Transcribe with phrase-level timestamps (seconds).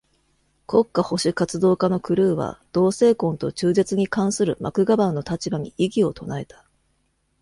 [0.65, 6.65] 国家保守活動家のクルーは、同性婚と中絶に関するマクガヴァンの立場に異議を唱えた。